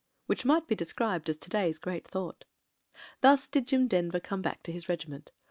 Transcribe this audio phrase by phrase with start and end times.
[0.25, 2.39] Which might be described as to day's great thought.
[3.21, 5.31] •••••Thus did Jim Denver come back to his regiment.